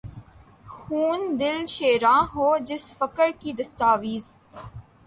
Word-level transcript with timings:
خون 0.73 1.19
دل 1.39 1.57
شیراں 1.75 2.21
ہو، 2.33 2.47
جس 2.67 2.83
فقر 2.99 3.29
کی 3.39 3.51
دستاویز 3.59 4.25